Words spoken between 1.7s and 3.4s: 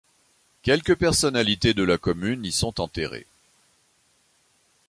de la commune y sont enterrées.